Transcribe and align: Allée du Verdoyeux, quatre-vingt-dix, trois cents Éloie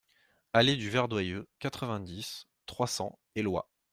Allée 0.53 0.77
du 0.77 0.89
Verdoyeux, 0.89 1.47
quatre-vingt-dix, 1.59 2.47
trois 2.65 2.87
cents 2.87 3.19
Éloie 3.35 3.69